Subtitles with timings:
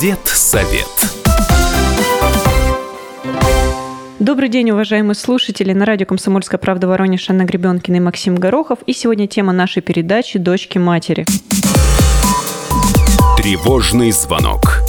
[0.00, 0.86] Дед-совет.
[4.20, 5.72] Добрый день, уважаемые слушатели.
[5.72, 8.78] На радио «Комсомольская правда» Воронеж Анна Гребенкина и Максим Горохов.
[8.86, 11.26] И сегодня тема нашей передачи «Дочки матери».
[13.38, 14.82] Тревожный звонок.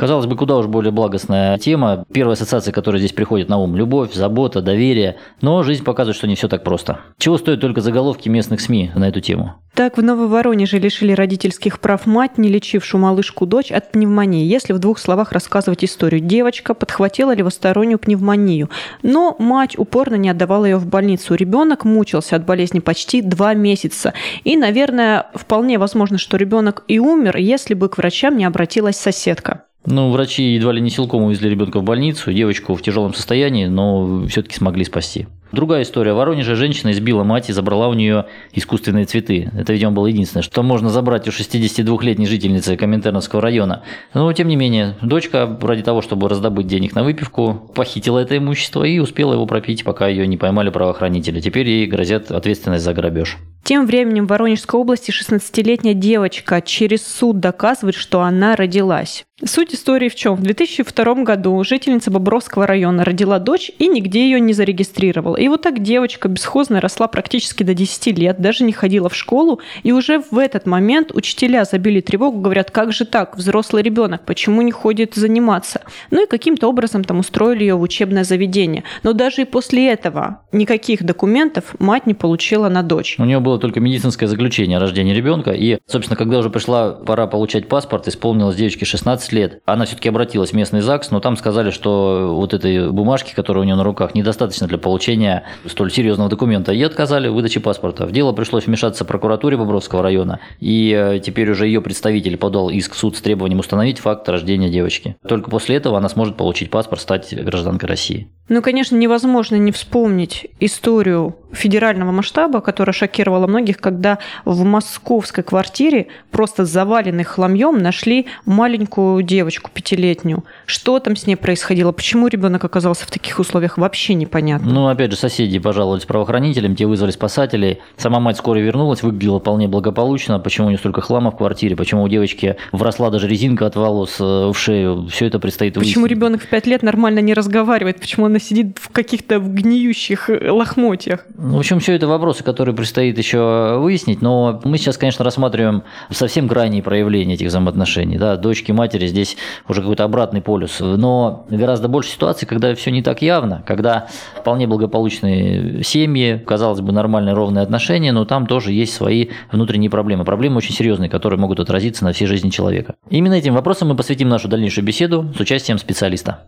[0.00, 2.06] Казалось бы, куда уж более благостная тема.
[2.10, 5.18] Первая ассоциация, которая здесь приходит на ум– любовь, забота, доверие.
[5.42, 7.00] Но жизнь показывает, что не все так просто.
[7.18, 9.56] Чего стоят только заголовки местных СМИ на эту тему?
[9.74, 14.46] Так, в Нововоронеже лишили родительских прав мать, не лечившую малышку дочь от пневмонии.
[14.46, 18.70] Если в двух словах рассказывать историю, девочка подхватила левостороннюю пневмонию,
[19.02, 21.34] но мать упорно не отдавала ее в больницу.
[21.34, 24.14] Ребенок мучился от болезни почти два месяца.
[24.44, 29.64] И, наверное, вполне возможно, что ребенок и умер, если бы к врачам не обратилась соседка.
[29.86, 34.26] Ну, врачи едва ли не силком увезли ребенка в больницу, девочку в тяжелом состоянии, но
[34.26, 35.26] все-таки смогли спасти.
[35.52, 36.12] Другая история.
[36.12, 39.50] В Воронеже женщина избила мать и забрала у нее искусственные цветы.
[39.56, 43.82] Это, видимо, было единственное, что можно забрать у 62-летней жительницы Коминтерновского района.
[44.14, 48.84] Но, тем не менее, дочка ради того, чтобы раздобыть денег на выпивку, похитила это имущество
[48.84, 51.40] и успела его пропить, пока ее не поймали правоохранители.
[51.40, 53.36] Теперь ей грозят ответственность за грабеж.
[53.64, 59.24] Тем временем в Воронежской области 16-летняя девочка через суд доказывает, что она родилась.
[59.44, 60.34] Суть истории в чем?
[60.34, 65.36] В 2002 году жительница Бобровского района родила дочь и нигде ее не зарегистрировала.
[65.40, 69.60] И вот так девочка бесхозно росла практически до 10 лет, даже не ходила в школу.
[69.82, 74.60] И уже в этот момент учителя забили тревогу, говорят, как же так, взрослый ребенок, почему
[74.60, 75.80] не ходит заниматься?
[76.10, 78.84] Ну и каким-то образом там устроили ее в учебное заведение.
[79.02, 83.16] Но даже и после этого никаких документов мать не получила на дочь.
[83.18, 85.52] У нее было только медицинское заключение о рождении ребенка.
[85.52, 89.62] И, собственно, когда уже пришла пора получать паспорт, исполнилось девочке 16 лет.
[89.64, 93.64] Она все-таки обратилась в местный ЗАГС, но там сказали, что вот этой бумажки, которая у
[93.64, 95.29] нее на руках, недостаточно для получения
[95.66, 96.72] столь серьезного документа.
[96.72, 98.06] И отказали в выдаче паспорта.
[98.06, 100.40] В дело пришлось вмешаться прокуратуре Бобровского района.
[100.60, 104.70] И э, теперь уже ее представитель подал иск в суд с требованием установить факт рождения
[104.70, 105.16] девочки.
[105.26, 108.28] Только после этого она сможет получить паспорт, стать гражданкой России.
[108.50, 116.08] Ну, конечно, невозможно не вспомнить историю федерального масштаба, которая шокировала многих, когда в московской квартире
[116.32, 120.44] просто заваленной хламьем нашли маленькую девочку пятилетнюю.
[120.66, 121.92] Что там с ней происходило?
[121.92, 123.78] Почему ребенок оказался в таких условиях?
[123.78, 124.72] Вообще непонятно.
[124.72, 127.78] Ну, опять же, соседи пожаловались правоохранителям, те вызвали спасателей.
[127.96, 130.38] Сама мать скоро вернулась, выглядела вполне благополучно.
[130.40, 131.76] Почему у нее столько хлама в квартире?
[131.76, 135.06] Почему у девочки вросла даже резинка от волос э, в шею?
[135.10, 135.94] Все это предстоит выяснить.
[135.94, 138.00] Почему ребенок в пять лет нормально не разговаривает?
[138.00, 141.26] Почему она сидит в каких-то гниющих лохмотьях?
[141.36, 146.48] В общем, все это вопросы, которые предстоит еще выяснить, но мы сейчас, конечно, рассматриваем совсем
[146.48, 148.18] крайние проявления этих взаимоотношений.
[148.18, 149.36] Да, дочки, матери здесь
[149.68, 150.80] уже какой-то обратный полюс.
[150.80, 154.66] Но гораздо больше ситуаций, когда все не так явно, когда вполне
[155.10, 160.24] благополучные семьи, казалось бы, нормальные ровные отношения, но там тоже есть свои внутренние проблемы.
[160.24, 162.94] Проблемы очень серьезные, которые могут отразиться на всей жизни человека.
[163.10, 166.44] Именно этим вопросом мы посвятим нашу дальнейшую беседу с участием специалиста.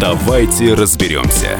[0.00, 1.56] Давайте разберемся.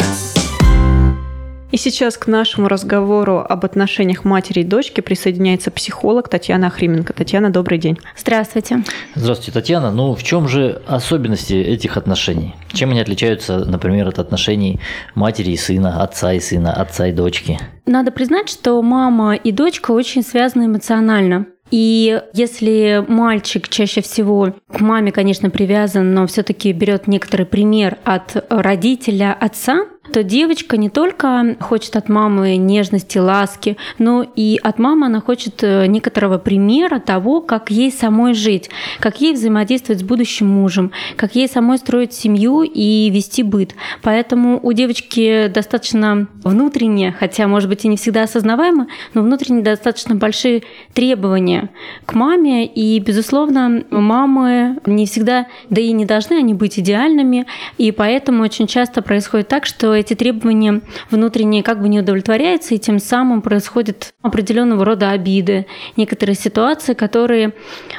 [1.73, 7.15] И сейчас к нашему разговору об отношениях матери и дочки присоединяется психолог Татьяна Охрименко.
[7.15, 7.99] Татьяна, добрый день.
[8.15, 8.85] Здравствуйте.
[9.15, 9.91] Здравствуйте, Татьяна.
[9.91, 12.55] Ну, в чем же особенности этих отношений?
[12.75, 14.81] Чем они отличаются, например, от отношений
[15.15, 17.59] матери и сына, отца и сына, отца и дочки?
[17.87, 21.47] Надо признать, что мама и дочка очень связаны эмоционально.
[21.71, 28.45] И если мальчик чаще всего к маме, конечно, привязан, но все-таки берет некоторый пример от
[28.51, 35.07] родителя, отца, то девочка не только хочет от мамы нежности, ласки, но и от мамы
[35.07, 38.69] она хочет э, некоторого примера того, как ей самой жить,
[39.01, 43.75] как ей взаимодействовать с будущим мужем, как ей самой строить семью и вести быт.
[44.03, 50.15] Поэтому у девочки достаточно внутренне, хотя, может быть, и не всегда осознаваемо, но внутренне достаточно
[50.15, 50.63] большие
[50.93, 51.71] требования
[52.05, 52.67] к маме.
[52.67, 57.47] И, безусловно, мамы не всегда, да и не должны они быть идеальными.
[57.79, 62.79] И поэтому очень часто происходит так, что эти требования внутренние как бы не удовлетворяются, и
[62.79, 65.67] тем самым происходят определенного рода обиды,
[65.97, 67.55] некоторые ситуации, которые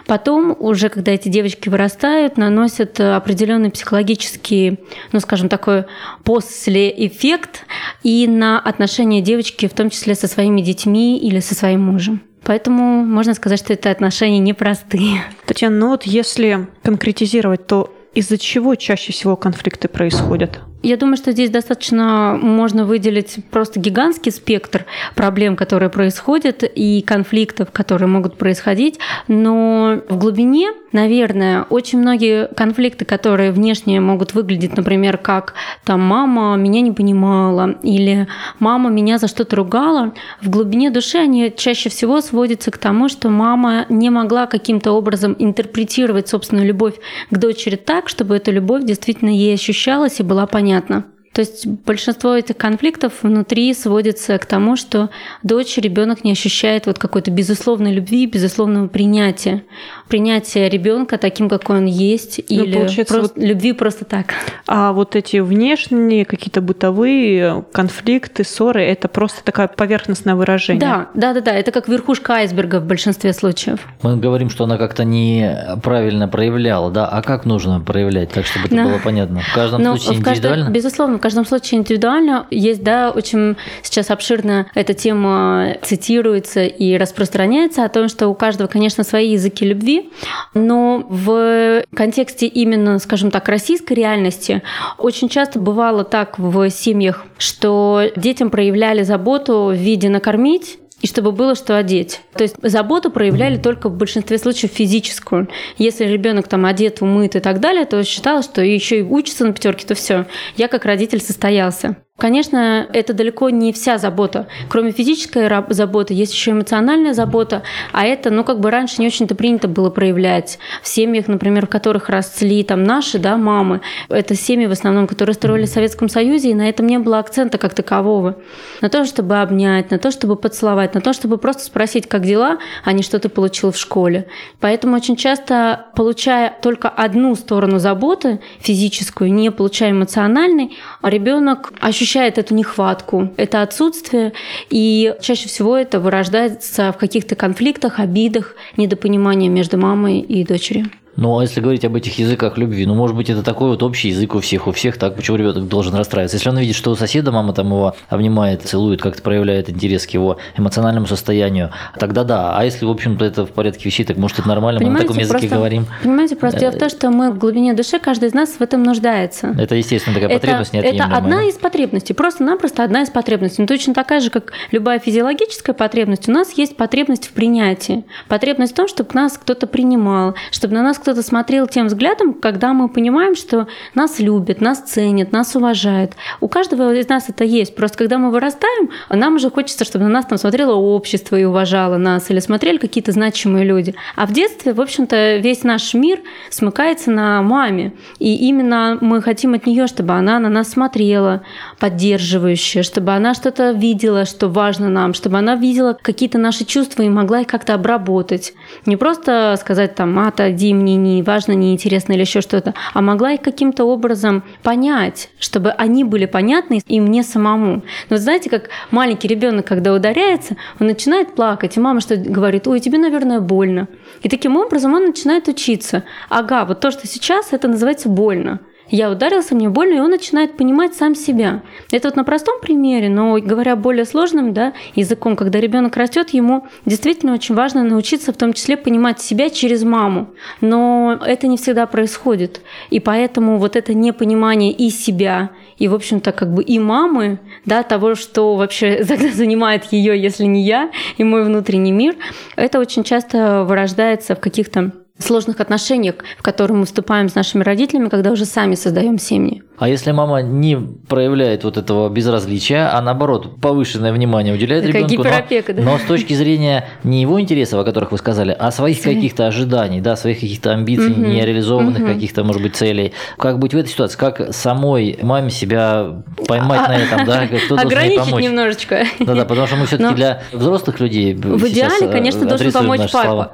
[0.05, 4.79] потом уже, когда эти девочки вырастают, наносят определенный психологический,
[5.11, 5.85] ну скажем, такой
[6.23, 7.65] послеэффект
[8.03, 12.21] и на отношения девочки, в том числе со своими детьми или со своим мужем.
[12.44, 15.23] Поэтому можно сказать, что это отношения непростые.
[15.45, 20.59] Татьяна, ну вот если конкретизировать, то из-за чего чаще всего конфликты происходят?
[20.83, 24.85] Я думаю, что здесь достаточно можно выделить просто гигантский спектр
[25.15, 29.00] проблем, которые происходят, и конфликтов, которые могут происходить.
[29.30, 35.53] Но в глубине, наверное, очень многие конфликты, которые внешне могут выглядеть, например, как
[35.85, 38.27] там мама меня не понимала или
[38.59, 43.29] мама меня за что-то ругала, в глубине души они чаще всего сводятся к тому, что
[43.29, 46.95] мама не могла каким-то образом интерпретировать собственную любовь
[47.31, 51.12] к дочери так, чтобы эта любовь действительно ей ощущалась и была понятна понятно.
[51.33, 55.09] То есть большинство этих конфликтов внутри сводится к тому, что
[55.41, 59.63] дочь, ребенок не ощущает вот какой-то безусловной любви, безусловного принятия.
[60.07, 64.27] Принятия ребенка таким, какой он есть, ну, или просто, вот, любви просто так.
[64.68, 70.81] А вот эти внешние какие-то бытовые конфликты, ссоры, это просто такое поверхностное выражение.
[70.81, 71.51] Да, да, да, да.
[71.53, 73.79] Это как верхушка айсберга в большинстве случаев.
[74.03, 77.07] Мы говорим, что она как-то неправильно проявляла, да?
[77.07, 78.83] А как нужно проявлять, так чтобы это да.
[78.83, 79.41] было понятно?
[79.41, 80.69] В каждом Но случае в каждом, индивидуально?
[80.69, 82.47] Безусловно, каждом случае индивидуально.
[82.51, 88.67] Есть, да, очень сейчас обширно эта тема цитируется и распространяется о том, что у каждого,
[88.67, 90.11] конечно, свои языки любви,
[90.53, 94.63] но в контексте именно, скажем так, российской реальности
[94.97, 101.33] очень часто бывало так в семьях, что детям проявляли заботу в виде накормить, и чтобы
[101.33, 102.21] было что одеть.
[102.33, 105.50] То есть заботу проявляли только в большинстве случаев физическую.
[105.77, 109.51] Если ребенок там одет, умыт и так далее, то считалось, что еще и учится на
[109.51, 110.25] пятерке, то все.
[110.55, 111.97] Я как родитель состоялся.
[112.19, 114.48] Конечно, это далеко не вся забота.
[114.69, 119.33] Кроме физической заботы, есть еще эмоциональная забота, а это, ну, как бы раньше не очень-то
[119.33, 120.60] принято было проявлять.
[120.83, 125.33] В семьях, например, в которых росли там наши, да, мамы, это семьи в основном, которые
[125.33, 128.38] строили в Советском Союзе, и на этом не было акцента как такового.
[128.81, 132.60] На то, чтобы обнять, на то, чтобы поцеловать, на то, чтобы просто спросить, как дела,
[132.86, 134.27] а не что ты получил в школе.
[134.60, 142.38] Поэтому очень часто, получая только одну сторону заботы, физическую, не получая эмоциональной, ребенок ощущает ощущает
[142.38, 144.33] эту нехватку, это отсутствие,
[144.69, 150.88] и чаще всего это вырождается в каких-то конфликтах, обидах, недопонимании между мамой и дочерью.
[151.15, 154.10] Ну, а если говорить об этих языках любви, ну, может быть, это такой вот общий
[154.10, 156.38] язык у всех, у всех, так, почему ребенок должен расстраиваться?
[156.38, 160.10] Если он видит, что у соседа мама там его обнимает, целует, как-то проявляет интерес к
[160.12, 161.69] его эмоциональному состоянию,
[162.00, 162.57] тогда да.
[162.57, 165.07] А если, в общем-то, это в порядке вещей, так может, это нормально, понимаете, мы на
[165.07, 165.86] таком языке просто, говорим.
[166.01, 168.81] Понимаете, просто дело в том, что мы в глубине души, каждый из нас в этом
[168.81, 169.56] нуждается.
[169.57, 171.07] Это, естественно, такая это, потребность неотъемлемая.
[171.07, 173.62] Это одна из потребностей, просто-напросто одна из потребностей.
[173.62, 178.04] Но точно такая же, как любая физиологическая потребность, у нас есть потребность в принятии.
[178.27, 182.71] Потребность в том, чтобы нас кто-то принимал, чтобы на нас кто-то смотрел тем взглядом, когда
[182.71, 186.13] мы понимаем, что нас любят, нас ценят, нас уважают.
[186.39, 187.75] У каждого из нас это есть.
[187.75, 191.97] Просто когда мы вырастаем, нам уже хочется, чтобы на нас там смотрело общество и уважало
[191.97, 193.95] нас, или смотрели какие-то значимые люди.
[194.15, 197.91] А в детстве, в общем-то, весь наш мир смыкается на маме.
[198.19, 201.44] И именно мы хотим от нее, чтобы она на нас смотрела,
[201.83, 207.09] поддерживающая, чтобы она что-то видела, что важно нам, чтобы она видела какие-то наши чувства и
[207.09, 208.53] могла их как-то обработать.
[208.85, 213.33] Не просто сказать там, отойди, мне не важно, не неинтересно или еще что-то, а могла
[213.33, 217.83] их каким-то образом понять, чтобы они были понятны и мне самому.
[218.09, 222.79] Но знаете, как маленький ребенок, когда ударяется, он начинает плакать, и мама что говорит, ой,
[222.79, 223.89] тебе, наверное, больно.
[224.21, 226.06] И таким образом он начинает учиться.
[226.29, 228.62] Ага, вот то, что сейчас, это называется больно
[228.95, 231.63] я ударился, мне больно, и он начинает понимать сам себя.
[231.91, 236.67] Это вот на простом примере, но говоря более сложным да, языком, когда ребенок растет, ему
[236.85, 240.29] действительно очень важно научиться в том числе понимать себя через маму.
[240.61, 242.61] Но это не всегда происходит.
[242.91, 245.49] И поэтому вот это непонимание и себя,
[245.79, 250.61] и, в общем-то, как бы и мамы, да, того, что вообще занимает ее, если не
[250.61, 252.15] я, и мой внутренний мир,
[252.55, 258.10] это очень часто вырождается в каких-то сложных отношениях, в которые мы вступаем с нашими родителями,
[258.10, 259.63] когда уже сами создаем семьи.
[259.77, 265.24] А если мама не проявляет вот этого безразличия, а наоборот повышенное внимание уделяет Такая ребенку,
[265.24, 265.82] но, да?
[265.82, 269.15] но с точки зрения не его интересов, о которых вы сказали, а своих Свои.
[269.15, 271.22] каких-то ожиданий, да, своих каких-то амбиций, угу.
[271.22, 272.13] нереализованных угу.
[272.13, 273.13] каких-то, может быть, целей.
[273.38, 274.18] Как быть в этой ситуации?
[274.18, 277.48] Как самой маме себя поймать а, на этом, да?
[277.65, 278.44] Кто ограничить помочь?
[278.44, 279.06] немножечко.
[279.20, 280.15] Да-да, потому что мы все-таки но...
[280.15, 283.53] для взрослых людей В идеале, конечно, должен помочь папа,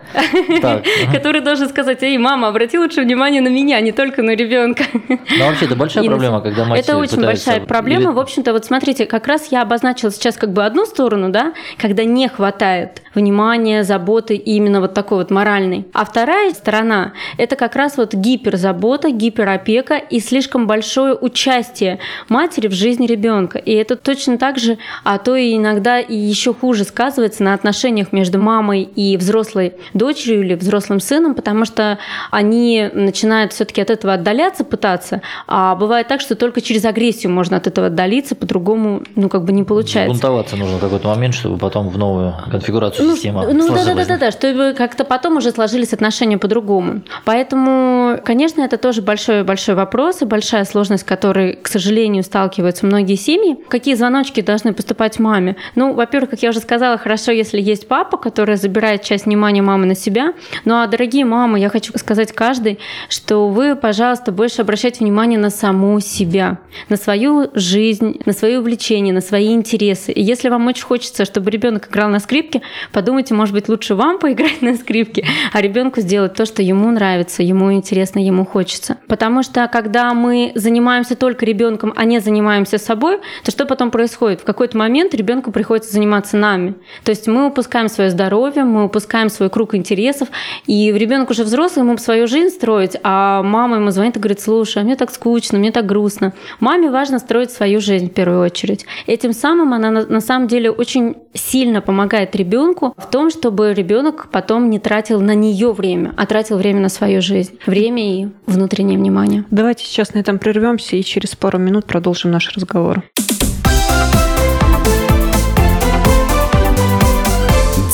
[1.14, 4.84] который должен сказать, эй, мама, обрати лучше внимание на меня, не только на ребенка.
[5.08, 8.12] Ну, вообще, это большая проблема, когда мать Это очень большая проблема.
[8.12, 8.12] Или...
[8.12, 12.04] В общем-то, вот смотрите, как раз я обозначила сейчас как бы одну сторону, да, когда
[12.04, 15.86] не хватает внимания, заботы именно вот такой вот моральной.
[15.94, 22.00] А вторая сторона– это как раз вот гиперзабота, гиперопека и слишком большое участие
[22.30, 23.58] матери в жизни ребенка.
[23.58, 28.12] И это точно так же, а то и иногда и еще хуже сказывается на отношениях
[28.12, 31.98] между мамой и взрослой дочерью или взрослым сыном, потому что
[32.32, 37.32] они начинают все-таки от этого отдаляться пытаться, а бывает бывает так, что только через агрессию
[37.32, 40.10] можно от этого отдалиться, по-другому, ну, как бы не получается.
[40.10, 43.96] Бунтоваться нужно в какой-то момент, чтобы потом в новую конфигурацию ну, системы Ну, да, да,
[43.96, 47.02] да, да, да, чтобы как-то потом уже сложились отношения по-другому.
[47.26, 53.16] Поэтому, конечно, это тоже большой-большой вопрос и большая сложность, с которой, к сожалению, сталкиваются многие
[53.16, 53.58] семьи.
[53.68, 55.58] Какие звоночки должны поступать маме?
[55.76, 59.86] Ну, во-первых, как я уже сказала, хорошо, если есть папа, который забирает часть внимания мамы
[59.86, 60.34] на себя.
[60.64, 62.80] Ну, а, дорогие мамы, я хочу сказать каждой,
[63.10, 69.12] что вы, пожалуйста, больше обращайте внимание на саму себя, на свою жизнь, на свои увлечения,
[69.12, 70.12] на свои интересы.
[70.12, 74.20] И если вам очень хочется, чтобы ребенок играл на скрипке, подумайте, может быть, лучше вам
[74.20, 78.98] поиграть на скрипке, а ребенку сделать то, что ему нравится, ему интересно, ему хочется.
[79.08, 84.42] Потому что когда мы занимаемся только ребенком, а не занимаемся собой, то что потом происходит?
[84.42, 86.76] В какой-то момент ребенку приходится заниматься нами.
[87.04, 90.30] То есть мы упускаем свое здоровье, мы упускаем свой круг интересов,
[90.68, 94.82] и ребенок уже взрослый, ему свою жизнь строить, а мама ему звонит и говорит, слушай,
[94.82, 96.34] а мне так скучно, мне так грустно.
[96.60, 98.86] Маме важно строить свою жизнь в первую очередь.
[99.08, 104.70] Этим самым она на самом деле очень сильно помогает ребенку в том, чтобы ребенок потом
[104.70, 107.58] не тратил на нее время, а тратил время на свою жизнь.
[107.66, 109.46] Время и внутреннее внимание.
[109.52, 113.04] Давайте сейчас на этом прервемся и через пару минут продолжим наш разговор.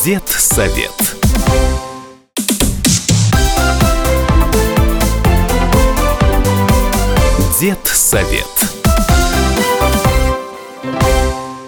[0.04, 1.25] Дед совет.
[7.66, 8.46] Дед совет.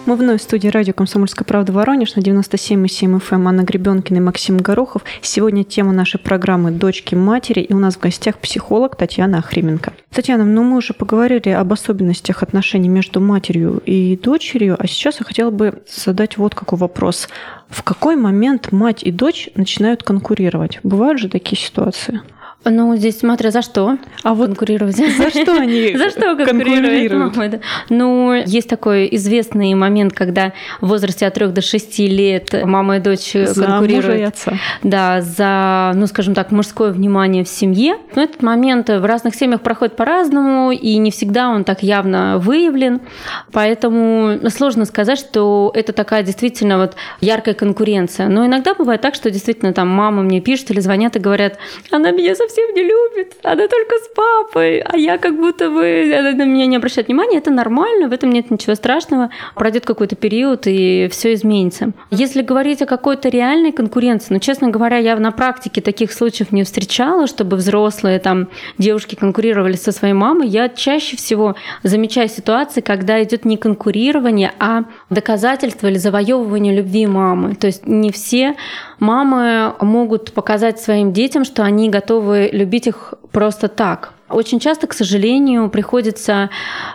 [0.05, 3.21] Мы вновь в студии радио «Комсомольская правда» Воронеж на 97,7 FM.
[3.31, 3.47] Эм.
[3.47, 5.01] Анна Гребенкина и Максим Горохов.
[5.23, 9.93] Сегодня тема нашей программы «Дочки матери» и у нас в гостях психолог Татьяна Охрименко.
[10.13, 15.25] Татьяна, ну мы уже поговорили об особенностях отношений между матерью и дочерью, а сейчас я
[15.25, 17.27] хотела бы задать вот какой вопрос.
[17.69, 20.79] В какой момент мать и дочь начинают конкурировать?
[20.83, 22.21] Бывают же такие ситуации?
[22.65, 24.95] Ну, здесь смотря за что а вот конкурировать.
[24.95, 27.39] За что они За что конкурируют?
[27.89, 32.99] Ну, есть такой известный момент, когда в возрасте от 3 до 6 лет мама и
[32.99, 34.35] дочь конкурируют.
[34.83, 37.97] Да, за, ну, скажем так, мужское внимание в семье.
[38.15, 43.01] Но этот момент в разных семьях проходит по-разному, и не всегда он так явно выявлен.
[43.53, 48.27] Поэтому сложно сказать, что это такая действительно вот яркая конкуренция.
[48.27, 51.57] Но иногда бывает так, что действительно там мама мне пишет или звонят и говорят,
[51.91, 56.13] она меня совсем совсем не любит, она только с папой, а я как будто бы,
[56.17, 60.15] она на меня не обращает внимания, это нормально, в этом нет ничего страшного, пройдет какой-то
[60.15, 61.91] период и все изменится.
[62.09, 66.63] Если говорить о какой-то реальной конкуренции, ну, честно говоря, я на практике таких случаев не
[66.63, 73.21] встречала, чтобы взрослые там девушки конкурировали со своей мамой, я чаще всего замечаю ситуации, когда
[73.23, 77.55] идет не конкурирование, а доказательство или завоевывание любви мамы.
[77.55, 78.55] То есть не все
[78.99, 84.13] мамы могут показать своим детям, что они готовы любить их просто так.
[84.29, 86.49] Очень часто, к сожалению, приходится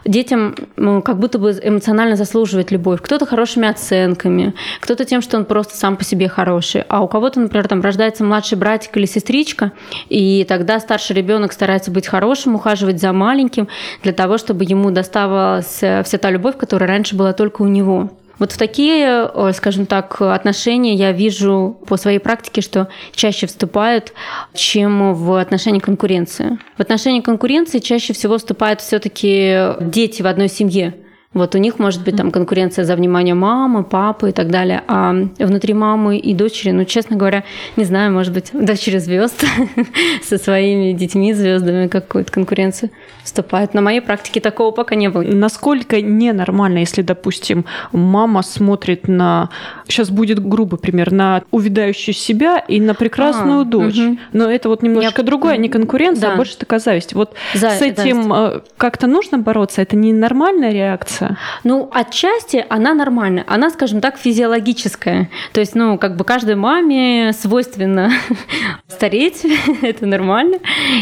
[0.04, 3.00] детям как будто бы эмоционально заслуживать любовь.
[3.00, 6.84] Кто-то хорошими оценками, кто-то тем, что он просто сам по себе хороший.
[6.88, 9.72] А у кого-то, например, там рождается младший братик или сестричка,
[10.10, 13.66] и тогда старший ребенок старается быть хорошим, ухаживать за маленьким,
[14.02, 18.10] для того, чтобы ему доставалась вся та любовь, которая раньше была только у него.
[18.42, 24.12] Вот в такие, скажем так, отношения я вижу по своей практике, что чаще вступают,
[24.52, 26.58] чем в отношении конкуренции.
[26.76, 30.92] В отношении конкуренции чаще всего вступают все-таки дети в одной семье.
[31.34, 34.82] Вот у них может быть там конкуренция за внимание мамы, папы и так далее.
[34.86, 37.44] А внутри мамы и дочери, ну, честно говоря,
[37.76, 39.42] не знаю, может быть, дочери звезд
[40.22, 42.90] со своими детьми, звездами какую-то конкуренцию
[43.24, 43.72] вступает.
[43.72, 45.22] На моей практике такого пока не было.
[45.22, 49.48] Насколько ненормально, если, допустим, мама смотрит на,
[49.88, 53.98] сейчас будет грубо пример, на увядающую себя и на прекрасную а, дочь.
[53.98, 54.18] Угу.
[54.32, 55.26] Но это вот немножко Я...
[55.26, 56.34] другое, не конкуренция, а да.
[56.34, 57.14] а больше такая зависть.
[57.14, 57.70] Вот За...
[57.70, 58.56] с этим зависть.
[58.56, 59.80] Э, как-то нужно бороться?
[59.80, 61.21] Это не нормальная реакция?
[61.22, 61.38] Реакция?
[61.64, 63.44] Ну, отчасти она нормальная.
[63.46, 65.30] Она, скажем так, физиологическая.
[65.52, 68.10] То есть, ну, как бы каждой маме свойственно
[68.88, 69.46] стареть,
[69.82, 70.58] это нормально.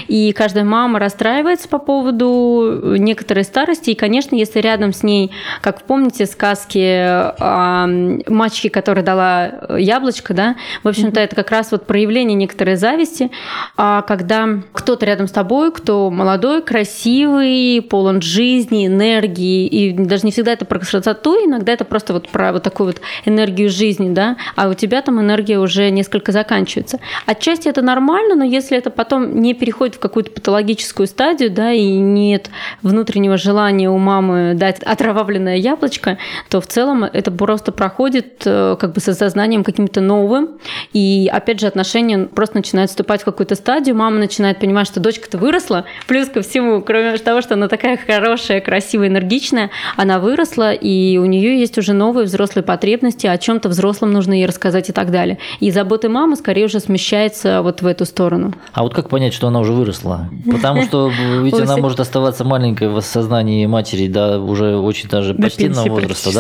[0.08, 3.90] И каждая мама расстраивается по поводу некоторой старости.
[3.90, 7.86] И, конечно, если рядом с ней, как помните сказки о
[8.26, 13.30] мачке, которая дала яблочко, да, в общем-то, это как раз вот проявление некоторой зависти.
[13.76, 20.33] А когда кто-то рядом с тобой, кто молодой, красивый, полон жизни, энергии и даже не
[20.33, 24.37] всегда это про красоту, иногда это просто вот про вот такую вот энергию жизни, да,
[24.57, 26.99] а у тебя там энергия уже несколько заканчивается.
[27.26, 31.87] Отчасти это нормально, но если это потом не переходит в какую-то патологическую стадию, да, и
[31.87, 32.50] нет
[32.83, 38.93] внутреннего желания у мамы дать отравленное яблочко, то в целом это просто проходит э, как
[38.93, 40.59] бы со сознанием каким-то новым,
[40.93, 45.38] и опять же отношения просто начинают вступать в какую-то стадию, мама начинает понимать, что дочка-то
[45.38, 51.19] выросла, плюс ко всему, кроме того, что она такая хорошая, красивая, энергичная, она выросла, и
[51.19, 55.11] у нее есть уже новые взрослые потребности, о чем-то взрослым нужно ей рассказать и так
[55.11, 55.37] далее.
[55.61, 58.54] И заботы мамы скорее уже смещается вот в эту сторону.
[58.73, 60.30] А вот как понять, что она уже выросла?
[60.50, 65.90] Потому что ведь она может оставаться маленькой в сознании матери, да, уже очень даже почтенного
[65.90, 66.30] возраста,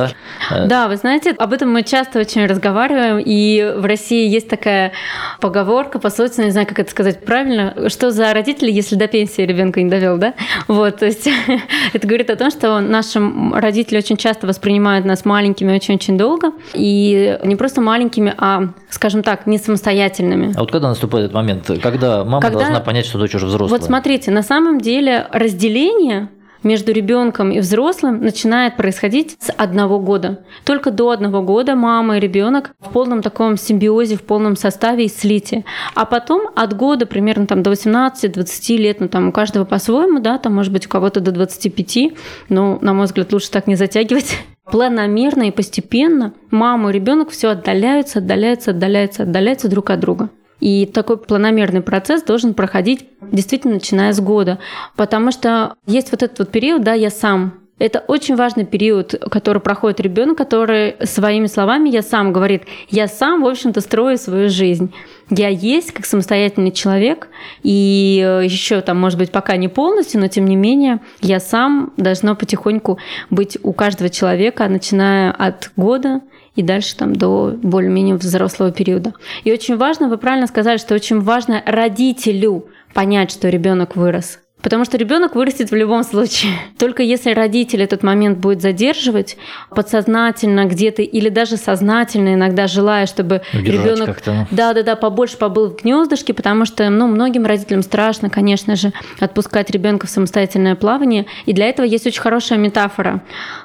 [0.48, 0.66] да?
[0.66, 4.92] Да, вы знаете, об этом мы часто очень разговариваем, и в России есть такая
[5.38, 9.82] поговорка, пословица, не знаю, как это сказать правильно, что за родители, если до пенсии ребенка
[9.82, 10.32] не довел, да?
[10.66, 11.28] Вот, то есть
[11.92, 13.20] это говорит о том, что наши
[13.54, 19.46] родители очень часто воспринимают нас маленькими очень-очень долго, и не просто маленькими, а, скажем так,
[19.46, 20.54] не самостоятельными.
[20.56, 22.60] А вот когда наступает этот момент, когда мама когда...
[22.60, 23.78] должна понять, что дочь уже взрослая?
[23.78, 26.28] Вот смотрите, на самом деле разделение
[26.62, 30.44] между ребенком и взрослым начинает происходить с одного года.
[30.64, 35.08] Только до одного года мама и ребенок в полном таком симбиозе, в полном составе и
[35.08, 35.64] слитии.
[35.94, 40.38] А потом от года примерно там, до 18-20 лет, ну там у каждого по-своему, да,
[40.38, 42.12] там может быть у кого-то до 25,
[42.48, 44.36] но, на мой взгляд, лучше так не затягивать
[44.70, 50.30] планомерно и постепенно мама и ребенок все отдаляются, отдаляются, отдаляются, отдаляются друг от друга.
[50.60, 54.58] И такой планомерный процесс должен проходить действительно начиная с года.
[54.96, 59.60] Потому что есть вот этот вот период, да, я сам это очень важный период, который
[59.60, 64.92] проходит ребенок, который своими словами я сам говорит, я сам, в общем-то, строю свою жизнь.
[65.30, 67.28] Я есть как самостоятельный человек,
[67.62, 72.36] и еще там, может быть, пока не полностью, но тем не менее, я сам должно
[72.36, 72.98] потихоньку
[73.30, 76.20] быть у каждого человека, начиная от года
[76.54, 79.14] и дальше там до более-менее взрослого периода.
[79.44, 84.40] И очень важно, вы правильно сказали, что очень важно родителю понять, что ребенок вырос.
[84.62, 86.52] Потому что ребенок вырастет в любом случае.
[86.78, 89.36] Только если родитель этот момент будет задерживать,
[89.70, 94.18] подсознательно где-то или даже сознательно иногда желая, чтобы ребенок
[94.50, 98.92] да, да, да, побольше побыл в гнездышке, потому что ну, многим родителям страшно, конечно же,
[99.18, 101.26] отпускать ребенка в самостоятельное плавание.
[101.46, 103.22] И для этого есть очень хорошая метафора.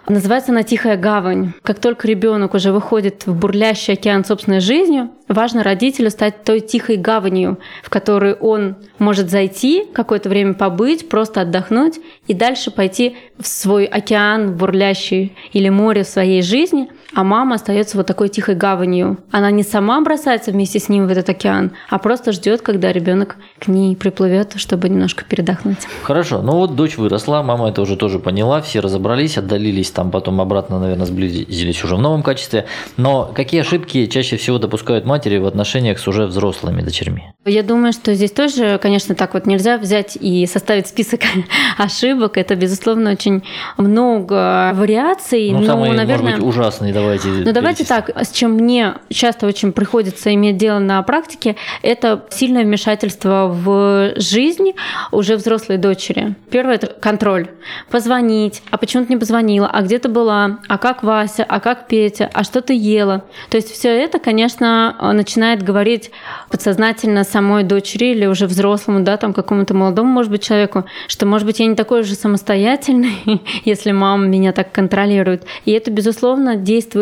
[0.08, 1.54] Называется она «Тихая гавань».
[1.64, 6.98] Как только ребенок уже выходит в бурлящий океан собственной жизнью, важно родителю стать той тихой
[6.98, 13.48] гаванью, в которую он может зайти, какое-то время побыть, просто отдохнуть и дальше пойти в
[13.48, 19.17] свой океан бурлящий или море в своей жизни, а мама остается вот такой тихой гаванью.
[19.31, 23.38] Она не сама бросается вместе с ним в этот океан, а просто ждет, когда ребенок
[23.60, 25.88] к ней приплывет, чтобы немножко передохнуть.
[26.04, 30.41] Хорошо, ну вот дочь выросла, мама это уже тоже поняла, все разобрались, отдалились, там потом
[30.41, 32.65] обратно, наверное, сблизились уже в новом качестве.
[32.97, 37.23] Но какие ошибки чаще всего допускают матери в отношениях с уже взрослыми дочерьми?
[37.45, 41.21] Я думаю, что здесь тоже, конечно, так вот нельзя взять и составить список
[41.78, 42.38] ошибок.
[42.38, 43.43] Это, безусловно, очень
[43.78, 45.51] много вариаций.
[45.51, 47.28] Ну, но, самые, наверное, может быть, ужасные, давайте.
[47.30, 52.63] Ну, давайте так, с чем мне часто очень приходится иметь дело на практике, это сильное
[52.63, 54.74] вмешательство в жизнь
[55.12, 56.36] уже взрослой дочери.
[56.50, 57.48] Первое– это контроль.
[57.89, 61.88] Позвонить, а почему ты не позвонила, а где ты была, а как Вася, а как
[61.88, 63.24] Петя, а что ты ела.
[63.50, 66.12] То есть все это, конечно, начинает говорить
[66.50, 71.46] подсознательно самой дочери или уже взрослому, да, там какому-то молодому, может быть, человеку, что, может
[71.46, 75.46] быть, я не такой же самостоятельный, если мама меня так контролирует.
[75.65, 76.94] И это, безусловно, действует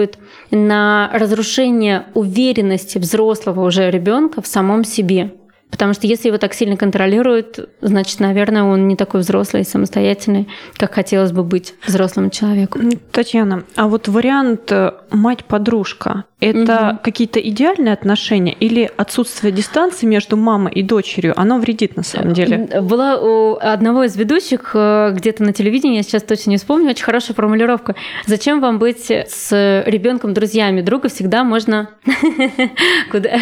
[0.51, 5.31] на разрушение уверенности взрослого уже ребенка в самом себе.
[5.73, 10.47] Потому что если его так сильно контролируют, значит, наверное, он не такой взрослый и самостоятельный,
[10.77, 12.91] как хотелось бы быть взрослым человеком.
[13.11, 16.99] Татьяна, а вот вариант э, мать-подружка, это угу.
[17.01, 22.69] какие-то идеальные отношения или отсутствие дистанции между мамой и дочерью, оно вредит на самом деле?
[22.81, 27.03] Была у одного из ведущих э, где-то на телевидении, я сейчас точно не вспомню, очень
[27.03, 27.95] хорошая формулировка.
[28.27, 30.81] Зачем вам быть с ребенком друзьями?
[30.81, 31.89] Друга всегда можно
[33.11, 33.39] куда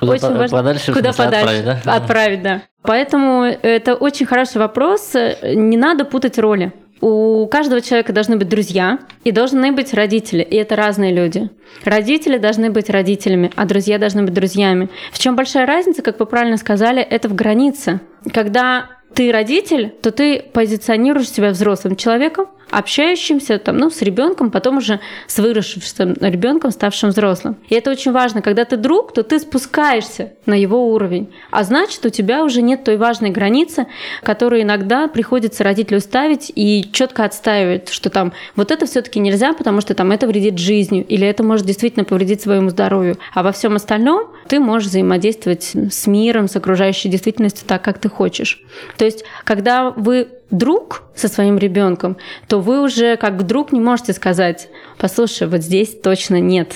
[0.00, 1.94] подальше, куда подальше отправить, да?
[1.94, 2.62] Отправить, да.
[2.82, 5.14] Поэтому это очень хороший вопрос.
[5.14, 6.72] Не надо путать роли.
[7.02, 11.48] У каждого человека должны быть друзья и должны быть родители, и это разные люди.
[11.84, 14.90] Родители должны быть родителями, а друзья должны быть друзьями.
[15.10, 18.00] В чем большая разница, как вы правильно сказали, это в границе.
[18.34, 24.78] Когда ты родитель, то ты позиционируешь себя взрослым человеком, общающимся там, ну, с ребенком, потом
[24.78, 25.82] уже с выросшим
[26.20, 27.56] ребенком, ставшим взрослым.
[27.68, 28.42] И это очень важно.
[28.42, 31.32] Когда ты друг, то ты спускаешься на его уровень.
[31.50, 33.86] А значит, у тебя уже нет той важной границы,
[34.22, 39.80] которую иногда приходится родителю ставить и четко отстаивать, что там вот это все-таки нельзя, потому
[39.80, 43.18] что там это вредит жизни, или это может действительно повредить своему здоровью.
[43.34, 48.08] А во всем остальном ты можешь взаимодействовать с миром, с окружающей действительностью так, как ты
[48.08, 48.62] хочешь.
[48.96, 52.16] То есть, когда вы друг со своим ребенком,
[52.48, 56.74] то вы уже как друг не можете сказать, послушай, вот здесь точно нет.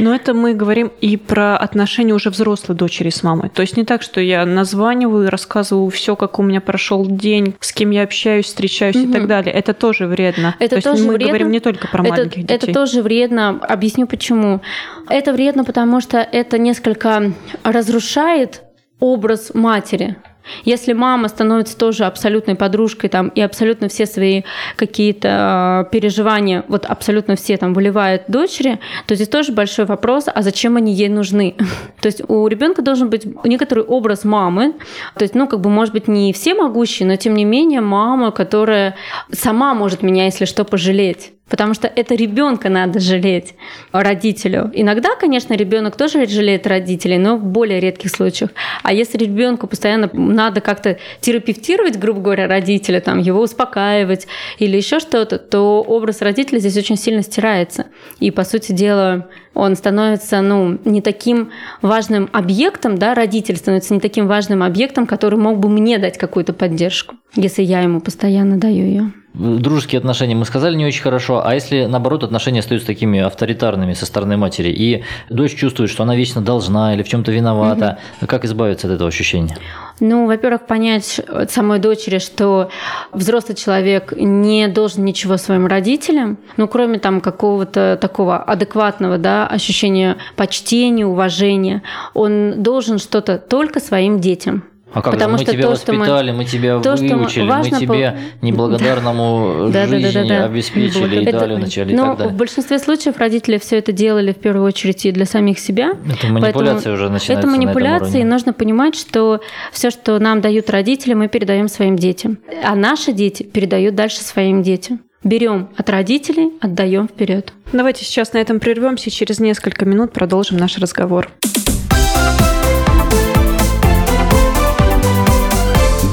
[0.00, 3.48] Но это мы говорим и про отношения уже взрослой дочери с мамой.
[3.48, 7.54] То есть не так, что я названиваю и рассказываю все, как у меня прошел день,
[7.60, 9.08] с кем я общаюсь, встречаюсь угу.
[9.08, 9.52] и так далее.
[9.52, 10.54] Это тоже вредно.
[10.58, 11.28] Это То тоже есть мы вредно.
[11.28, 12.54] говорим не только про это, маленьких детей.
[12.54, 13.60] Это тоже вредно.
[13.62, 14.60] Объясню почему.
[15.08, 17.32] Это вредно, потому что это несколько
[17.62, 18.62] разрушает
[18.98, 20.16] образ матери.
[20.64, 24.42] Если мама становится тоже абсолютной подружкой там, и абсолютно все свои
[24.76, 30.42] какие-то э, переживания, вот абсолютно все там выливает дочери, то здесь тоже большой вопрос, а
[30.42, 31.54] зачем они ей нужны?
[32.00, 34.74] то есть у ребенка должен быть некоторый образ мамы,
[35.16, 38.30] то есть, ну, как бы, может быть, не все могущие, но тем не менее мама,
[38.30, 38.96] которая
[39.32, 41.32] сама может меня, если что, пожалеть.
[41.50, 43.54] Потому что это ребенка надо жалеть
[43.90, 44.70] родителю.
[44.72, 48.52] Иногда, конечно, ребенок тоже жалеет родителей, но в более редких случаях.
[48.84, 55.00] А если ребенку постоянно надо как-то терапевтировать, грубо говоря, родителя, там, его успокаивать или еще
[55.00, 57.86] что-то, то образ родителя здесь очень сильно стирается.
[58.20, 61.50] И, по сути дела, он становится ну, не таким
[61.82, 66.52] важным объектом, да, родитель становится не таким важным объектом, который мог бы мне дать какую-то
[66.52, 69.12] поддержку, если я ему постоянно даю ее.
[69.32, 74.04] Дружеские отношения мы сказали не очень хорошо, а если наоборот отношения остаются такими авторитарными со
[74.04, 78.26] стороны матери, и дочь чувствует, что она вечно должна или в чем-то виновата, угу.
[78.26, 79.56] как избавиться от этого ощущения?
[80.00, 82.70] Ну, во-первых, понять самой дочери, что
[83.12, 90.16] взрослый человек не должен ничего своим родителям, ну, кроме там какого-то такого адекватного, да, ощущения
[90.36, 91.82] почтения, уважения,
[92.14, 94.64] он должен что-то только своим детям.
[94.92, 95.38] А как Потому же?
[95.38, 98.44] Мы что тебя то, воспитали, мы, мы тебя то, выучили, мы тебе по...
[98.44, 102.34] неблагодарному да, жизни да, да, да, обеспечили это, и дали вначале но и так далее.
[102.34, 105.92] в большинстве случаев родители все это делали в первую очередь и для самих себя.
[106.10, 109.40] Это манипуляция уже начинается Это манипуляция, и нужно понимать, что
[109.72, 112.38] все, что нам дают родители, мы передаем своим детям.
[112.64, 115.00] А наши дети передают дальше своим детям.
[115.22, 117.52] Берем от родителей, отдаем вперед.
[117.72, 121.30] Давайте сейчас на этом прервемся и через несколько минут продолжим наш разговор.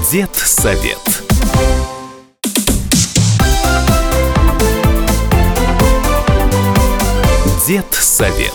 [0.10, 0.98] Дед совет.
[7.68, 8.54] Дед совет.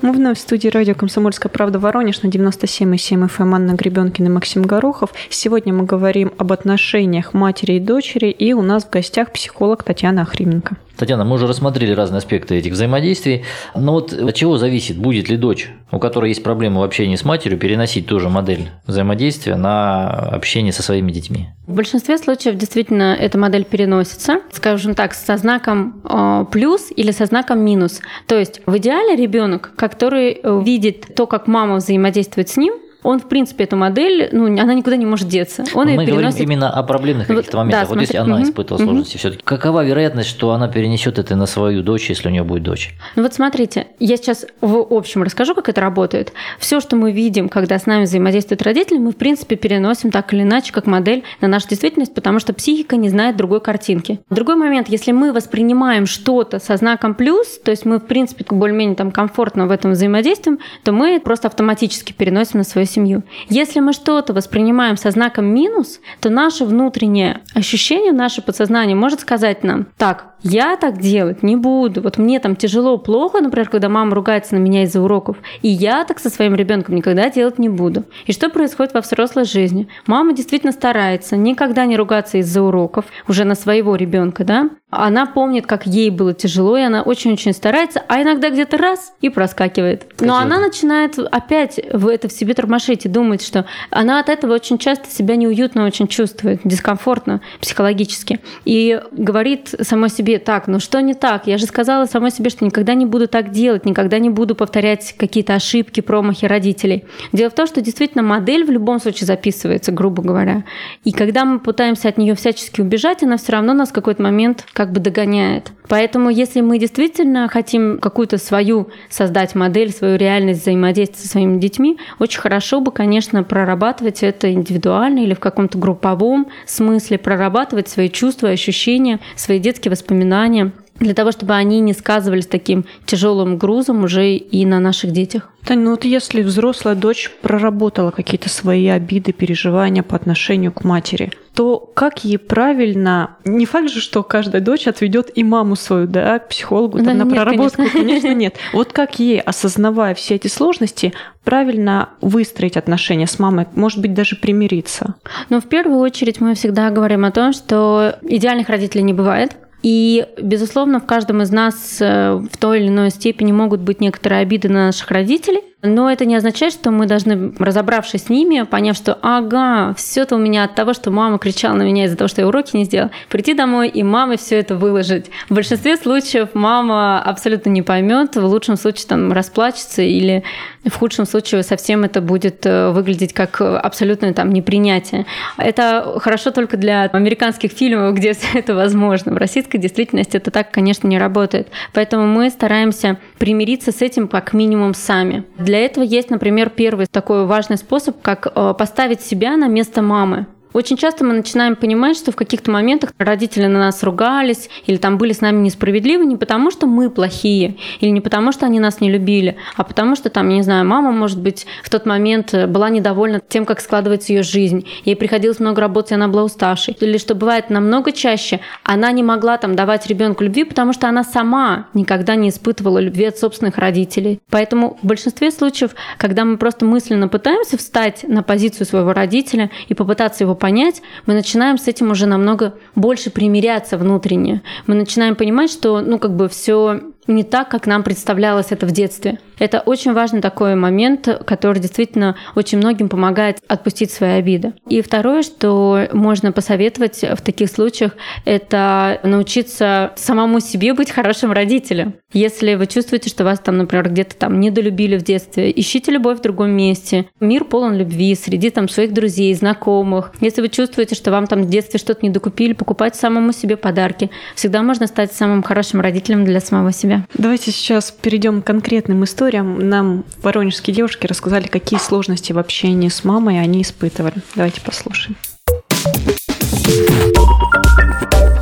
[0.00, 4.62] Мы вновь в студии радио «Комсомольская правда» Воронеж на 97,7 FM Анна Гребенкина и Максим
[4.62, 5.12] Горохов.
[5.28, 10.22] Сегодня мы говорим об отношениях матери и дочери, и у нас в гостях психолог Татьяна
[10.22, 10.78] Охрименко.
[10.98, 13.44] Татьяна, мы уже рассмотрели разные аспекты этих взаимодействий,
[13.76, 17.24] но вот от чего зависит, будет ли дочь, у которой есть проблемы в общении с
[17.24, 21.50] матерью, переносить ту же модель взаимодействия на общение со своими детьми?
[21.68, 27.26] В большинстве случаев действительно эта модель переносится, скажем так, со знаком э, плюс или со
[27.26, 28.00] знаком минус.
[28.26, 33.20] То есть в идеале ребенок, который э, видит то, как мама взаимодействует с ним, он,
[33.20, 35.64] в принципе, эту модель, ну, она никуда не может деться.
[35.74, 36.38] Он Мы ее переносит...
[36.38, 37.88] говорим именно о проблемных каких-то моментах.
[37.88, 38.90] Да, вот если она угу, испытывала угу.
[38.90, 42.64] сложности, все-таки какова вероятность, что она перенесет это на свою дочь, если у нее будет
[42.64, 42.94] дочь?
[43.14, 46.32] Ну вот смотрите, я сейчас в общем расскажу, как это работает.
[46.58, 50.42] Все, что мы видим, когда с нами взаимодействуют родители, мы, в принципе, переносим так или
[50.42, 54.20] иначе, как модель на нашу действительность, потому что психика не знает другой картинки.
[54.28, 58.96] Другой момент, если мы воспринимаем что-то со знаком плюс, то есть мы, в принципе, более-менее
[58.96, 63.22] там комфортно в этом взаимодействуем, то мы просто автоматически переносим на свою семью.
[63.48, 69.62] Если мы что-то воспринимаем со знаком минус, то наше внутреннее ощущение, наше подсознание может сказать
[69.62, 72.00] нам, так, я так делать не буду.
[72.00, 76.04] Вот мне там тяжело, плохо, например, когда мама ругается на меня из-за уроков, и я
[76.04, 78.04] так со своим ребенком никогда делать не буду.
[78.26, 79.88] И что происходит во взрослой жизни?
[80.06, 84.70] Мама действительно старается никогда не ругаться из-за уроков уже на своего ребенка, да?
[84.90, 89.28] Она помнит, как ей было тяжело, и она очень-очень старается, а иногда где-то раз и
[89.28, 90.06] проскакивает.
[90.20, 94.54] Но она начинает опять в это в себе тормошить и думать, что она от этого
[94.54, 98.40] очень часто себя неуютно очень чувствует, дискомфортно психологически.
[98.64, 101.46] И говорит самой себе, так, ну что не так?
[101.46, 105.14] Я же сказала самой себе, что никогда не буду так делать, никогда не буду повторять
[105.18, 107.04] какие-то ошибки, промахи родителей.
[107.32, 110.64] Дело в том, что действительно модель в любом случае записывается, грубо говоря.
[111.04, 114.64] И когда мы пытаемся от нее всячески убежать, она все равно нас в какой-то момент
[114.72, 115.72] как бы догоняет.
[115.88, 121.98] Поэтому, если мы действительно хотим какую-то свою создать модель, свою реальность взаимодействия со своими детьми,
[122.18, 128.10] очень хорошо хорошо бы, конечно, прорабатывать это индивидуально или в каком-то групповом смысле, прорабатывать свои
[128.10, 134.34] чувства, ощущения, свои детские воспоминания для того, чтобы они не сказывались таким тяжелым грузом уже
[134.34, 135.50] и на наших детях.
[135.64, 141.30] Тань, ну вот если взрослая дочь проработала какие-то свои обиды, переживания по отношению к матери,
[141.54, 143.36] то как ей правильно...
[143.44, 147.12] Не факт же, что каждая дочь отведет и маму свою, да, к психологу, там, Да,
[147.14, 147.76] на нет, проработку.
[147.78, 148.00] конечно.
[148.00, 148.56] Конечно, нет.
[148.72, 151.12] Вот как ей, осознавая все эти сложности,
[151.44, 155.16] правильно выстроить отношения с мамой, может быть, даже примириться?
[155.50, 159.56] Но в первую очередь мы всегда говорим о том, что идеальных родителей не бывает.
[159.82, 164.42] И, безусловно, в каждом из нас э, в той или иной степени могут быть некоторые
[164.42, 168.96] обиды на наших родителей, но это не означает, что мы должны, разобравшись с ними, поняв,
[168.96, 172.26] что ага, все это у меня от того, что мама кричала на меня из-за того,
[172.26, 175.26] что я уроки не сделала, прийти домой и маме все это выложить.
[175.48, 180.42] В большинстве случаев мама абсолютно не поймет, в лучшем случае там расплачется или
[180.84, 185.26] в худшем случае совсем это будет э, выглядеть как абсолютное там непринятие.
[185.56, 189.32] Это хорошо только для американских фильмов, где все это возможно.
[189.32, 191.68] В российской действительности это так, конечно, не работает.
[191.92, 195.44] Поэтому мы стараемся примириться с этим как минимум сами.
[195.68, 200.46] Для этого есть, например, первый такой важный способ, как э, поставить себя на место мамы.
[200.72, 205.16] Очень часто мы начинаем понимать, что в каких-то моментах родители на нас ругались или там
[205.18, 209.00] были с нами несправедливы не потому, что мы плохие, или не потому, что они нас
[209.00, 212.54] не любили, а потому что там, я не знаю, мама, может быть, в тот момент
[212.68, 216.96] была недовольна тем, как складывается ее жизнь, ей приходилось много работать, и она была уставшей.
[217.00, 221.24] Или что бывает намного чаще, она не могла там давать ребенку любви, потому что она
[221.24, 224.40] сама никогда не испытывала любви от собственных родителей.
[224.50, 229.94] Поэтому в большинстве случаев, когда мы просто мысленно пытаемся встать на позицию своего родителя и
[229.94, 234.62] попытаться его понять, мы начинаем с этим уже намного больше примиряться внутренне.
[234.86, 238.90] Мы начинаем понимать, что, ну, как бы все не так, как нам представлялось это в
[238.90, 239.38] детстве.
[239.58, 244.72] Это очень важный такой момент, который действительно очень многим помогает отпустить свои обиды.
[244.88, 248.12] И второе, что можно посоветовать в таких случаях,
[248.44, 252.14] это научиться самому себе быть хорошим родителем.
[252.32, 256.42] Если вы чувствуете, что вас там, например, где-то там недолюбили в детстве, ищите любовь в
[256.42, 257.26] другом месте.
[257.40, 260.32] Мир полон любви среди там своих друзей, знакомых.
[260.40, 264.30] Если вы чувствуете, что вам там в детстве что-то не докупили, покупайте самому себе подарки.
[264.54, 267.17] Всегда можно стать самым хорошим родителем для самого себя.
[267.34, 269.88] Давайте сейчас перейдем к конкретным историям.
[269.88, 274.36] Нам воронежские девушки рассказали, какие сложности в общении с мамой они испытывали.
[274.54, 275.36] Давайте послушаем.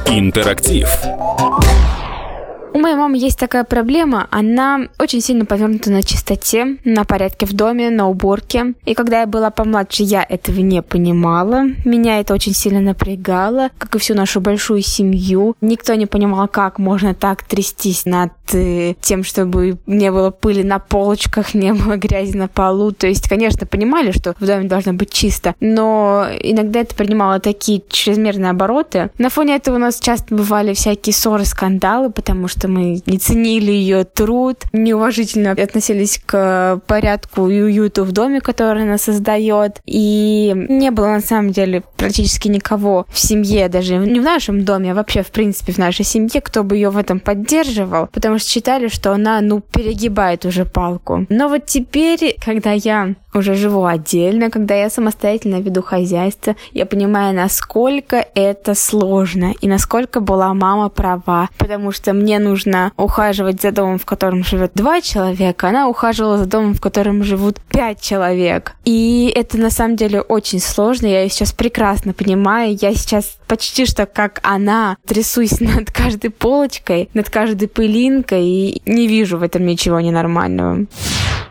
[0.08, 0.88] Интерактив.
[2.76, 7.54] У моей мамы есть такая проблема, она очень сильно повернута на чистоте, на порядке в
[7.54, 8.74] доме, на уборке.
[8.84, 11.64] И когда я была помладше, я этого не понимала.
[11.86, 15.56] Меня это очень сильно напрягало, как и всю нашу большую семью.
[15.62, 20.78] Никто не понимал, как можно так трястись над э, тем, чтобы не было пыли на
[20.78, 22.92] полочках, не было грязи на полу.
[22.92, 27.82] То есть, конечно, понимали, что в доме должно быть чисто, но иногда это принимало такие
[27.88, 29.08] чрезмерные обороты.
[29.16, 33.72] На фоне этого у нас часто бывали всякие ссоры, скандалы, потому что мы не ценили
[33.72, 39.80] ее труд, неуважительно относились к порядку и уюту в доме, который она создает.
[39.84, 44.92] И не было на самом деле практически никого в семье, даже не в нашем доме,
[44.92, 48.50] а вообще в принципе в нашей семье, кто бы ее в этом поддерживал, потому что
[48.50, 51.26] считали, что она, ну, перегибает уже палку.
[51.28, 57.34] Но вот теперь, когда я уже живу отдельно, когда я самостоятельно веду хозяйство, я понимаю,
[57.34, 63.98] насколько это сложно и насколько была мама права, потому что мне нужно ухаживать за домом,
[63.98, 68.74] в котором живет два человека, она ухаживала за домом, в котором живут пять человек.
[68.84, 73.86] И это на самом деле очень сложно, я ее сейчас прекрасно понимаю, я сейчас почти
[73.86, 79.66] что как она трясусь над каждой полочкой, над каждой пылинкой и не вижу в этом
[79.66, 80.86] ничего ненормального.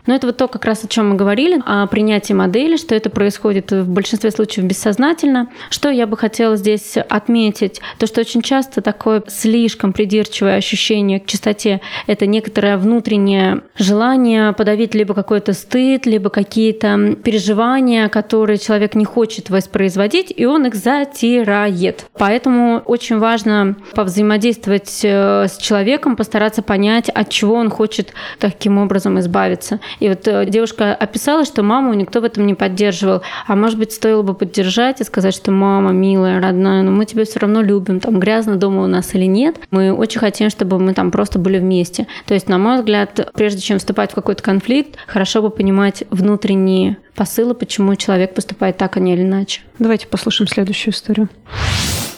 [0.06, 1.60] Но это вот то, как раз о чем мы говорили,
[1.90, 5.48] принятии модели, что это происходит в большинстве случаев бессознательно.
[5.68, 11.26] Что я бы хотела здесь отметить, то что очень часто такое слишком придирчивое ощущение к
[11.26, 19.04] чистоте– это некоторое внутреннее желание подавить либо какой-то стыд, либо какие-то переживания, которые человек не
[19.04, 22.06] хочет воспроизводить, и он их затирает.
[22.18, 29.18] Поэтому очень важно повзаимодействовать э, с человеком, постараться понять, от чего он хочет таким образом
[29.18, 29.80] избавиться.
[30.00, 33.22] И вот э, девушка описала, что маму никто в этом не поддерживал.
[33.46, 37.24] А может быть, стоило бы поддержать и сказать, что мама, милая, родная, но мы тебя
[37.24, 39.56] все равно любим, там грязно дома у нас или нет.
[39.70, 42.06] Мы очень хотим, чтобы мы там просто были вместе.
[42.26, 46.96] То есть, на мой взгляд, прежде чем вступать в какой-то конфликт, хорошо бы понимать внутренние
[47.14, 49.62] посылы, почему человек поступает так, а не иначе.
[49.78, 51.28] Давайте послушаем следующую историю.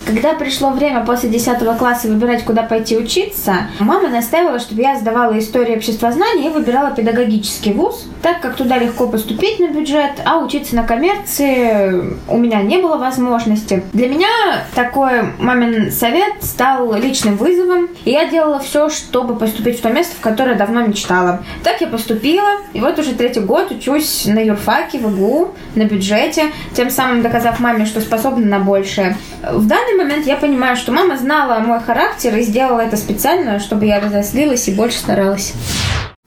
[0.08, 5.38] Когда пришло время после 10 класса выбирать, куда пойти учиться, мама настаивала, чтобы я сдавала
[5.38, 10.76] историю обществознания и выбирала педагогический вуз, так как туда легко поступить на бюджет, а учиться
[10.76, 13.82] на коммерции у меня не было возможности.
[13.92, 14.28] Для меня
[14.74, 20.16] такой мамин совет стал личным вызовом, и я делала все, чтобы поступить в то место,
[20.16, 21.42] в которое давно мечтала.
[21.62, 26.46] Так я поступила, и вот уже третий год учусь на юрфаке в ИГУ, на бюджете,
[26.72, 29.14] тем самым доказав маме, что способна на большее.
[29.42, 33.86] В данный момент я понимаю, что мама знала мой характер и сделала это специально, чтобы
[33.86, 35.52] я разослилась и больше старалась.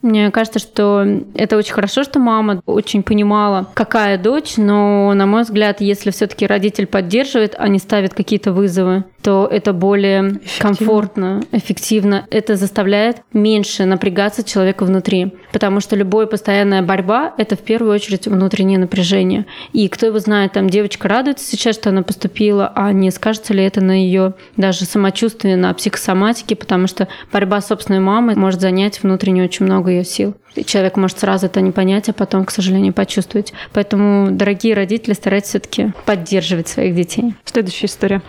[0.02, 5.42] Мне кажется, что это очень хорошо, что мама очень понимала, какая дочь, но, на мой
[5.42, 10.58] взгляд, если все-таки родитель поддерживает, а не ставит какие-то вызовы, то это более эффективно.
[10.58, 12.26] комфортно, эффективно.
[12.30, 15.32] Это заставляет меньше напрягаться человека внутри.
[15.52, 19.46] Потому что любая постоянная борьба— это в первую очередь внутреннее напряжение.
[19.72, 23.64] И кто его знает, там девочка радуется сейчас, что она поступила, а не скажется ли
[23.64, 29.02] это на ее даже самочувствие, на психосоматике, потому что борьба с собственной мамой может занять
[29.02, 30.34] внутренне очень много ее сил.
[30.54, 33.52] И человек может сразу это не понять, а потом, к сожалению, почувствовать.
[33.72, 37.34] Поэтому, дорогие родители, старайтесь все-таки поддерживать своих детей.
[37.44, 38.22] Следующая история.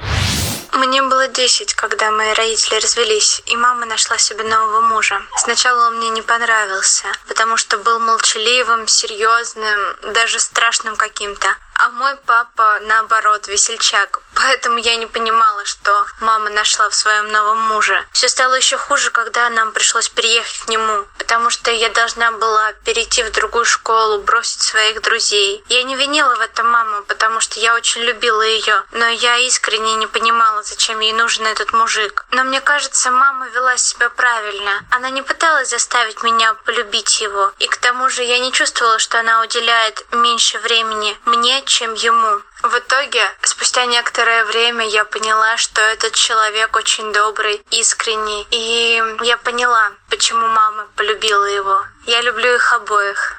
[0.74, 5.22] Мне было 10, когда мои родители развелись, и мама нашла себе нового мужа.
[5.38, 11.48] Сначала он мне не понравился, потому что был молчаливым, серьезным, даже страшным каким-то.
[11.84, 14.22] А мой папа, наоборот, весельчак.
[14.36, 18.06] Поэтому я не понимала, что мама нашла в своем новом муже.
[18.14, 22.72] Все стало еще хуже, когда нам пришлось переехать к нему, потому что я должна была
[22.86, 25.64] перейти в другую школу, бросить своих друзей.
[25.68, 29.96] Я не винила в этом маму, потому что я очень любила ее, но я искренне
[29.96, 32.26] не понимала, зачем ей нужен этот мужик.
[32.32, 34.86] Но мне кажется, мама вела себя правильно.
[34.90, 37.52] Она не пыталась заставить меня полюбить его.
[37.60, 42.42] И к тому же я не чувствовала, что она уделяет меньше времени мне, чем ему.
[42.62, 48.46] В итоге, спустя некоторое время я поняла, что этот человек очень добрый, искренний.
[48.52, 51.82] И я поняла, почему мама полюбила его.
[52.06, 53.38] Я люблю их обоих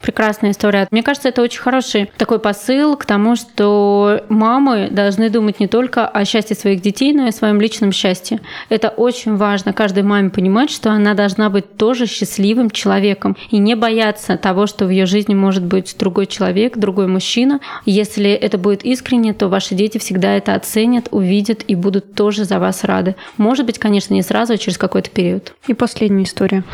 [0.00, 0.88] прекрасная история.
[0.90, 6.06] Мне кажется, это очень хороший такой посыл к тому, что мамы должны думать не только
[6.06, 8.40] о счастье своих детей, но и о своем личном счастье.
[8.68, 9.72] Это очень важно.
[9.72, 14.86] Каждой маме понимать, что она должна быть тоже счастливым человеком и не бояться того, что
[14.86, 17.60] в ее жизни может быть другой человек, другой мужчина.
[17.84, 22.58] Если это будет искренне, то ваши дети всегда это оценят, увидят и будут тоже за
[22.58, 23.16] вас рады.
[23.36, 25.54] Может быть, конечно, не сразу, а через какой-то период.
[25.66, 26.64] И последняя история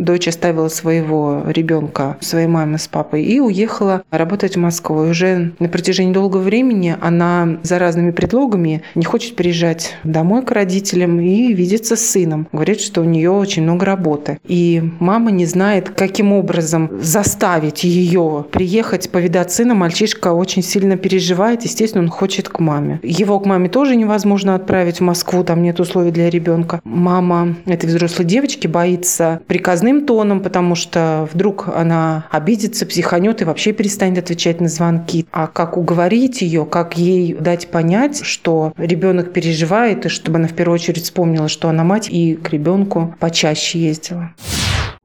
[0.00, 5.04] дочь оставила своего ребенка своей маме с папой и уехала работать в Москву.
[5.04, 10.50] И уже на протяжении долгого времени она за разными предлогами не хочет приезжать домой к
[10.50, 12.48] родителям и видеться с сыном.
[12.52, 14.38] Говорит, что у нее очень много работы.
[14.46, 19.74] И мама не знает, каким образом заставить ее приехать повидать сына.
[19.74, 21.62] Мальчишка очень сильно переживает.
[21.62, 23.00] Естественно, он хочет к маме.
[23.02, 25.44] Его к маме тоже невозможно отправить в Москву.
[25.44, 26.80] Там нет условий для ребенка.
[26.84, 33.44] Мама этой взрослой девочки боится приказным приказным тоном, потому что вдруг она обидится, психанет и
[33.44, 35.26] вообще перестанет отвечать на звонки.
[35.32, 40.54] А как уговорить ее, как ей дать понять, что ребенок переживает, и чтобы она в
[40.54, 44.30] первую очередь вспомнила, что она мать, и к ребенку почаще ездила.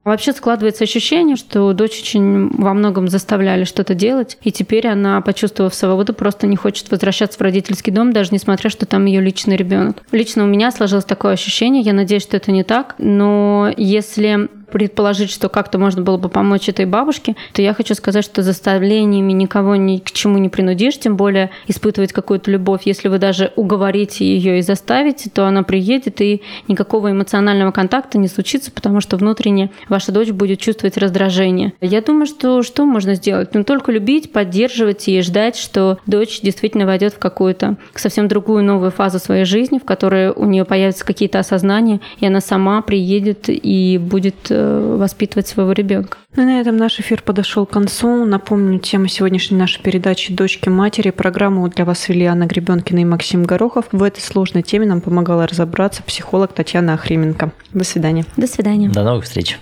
[0.06, 5.74] Вообще складывается ощущение, что дочь очень во многом заставляли что-то делать, и теперь она, почувствовав
[5.74, 10.04] свободу, просто не хочет возвращаться в родительский дом, даже несмотря, что там ее личный ребенок.
[10.12, 15.30] Лично у меня сложилось такое ощущение, я надеюсь, что это не так, но если предположить,
[15.30, 19.76] что как-то можно было бы помочь этой бабушке, то я хочу сказать, что заставлениями никого
[19.76, 22.82] ни к чему не принудишь, тем более испытывать какую-то любовь.
[22.84, 28.28] Если вы даже уговорите ее и заставите, то она приедет, и никакого эмоционального контакта не
[28.28, 31.72] случится, потому что внутренне ваша дочь будет чувствовать раздражение.
[31.80, 33.54] Я думаю, что что можно сделать?
[33.54, 38.90] Ну, только любить, поддерживать и ждать, что дочь действительно войдет в какую-то совсем другую новую
[38.90, 43.98] фазу своей жизни, в которой у нее появятся какие-то осознания, и она сама приедет и
[43.98, 46.18] будет воспитывать своего ребенка.
[46.34, 48.24] Ну и на этом наш эфир подошел к концу.
[48.24, 51.10] Напомню, тема сегодняшней нашей передачи «Дочки матери».
[51.10, 53.86] Программу для вас вели Анна Гребенкина и Максим Горохов.
[53.92, 57.52] В этой сложной теме нам помогала разобраться психолог Татьяна Охрименко.
[57.72, 58.24] До свидания.
[58.36, 58.88] До свидания.
[58.88, 59.58] До новых встреч.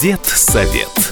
[0.00, 1.03] Дед совет.